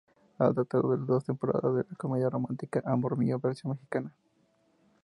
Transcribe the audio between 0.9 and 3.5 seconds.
de las dos temporadas de la comedia romántica Amor Mío,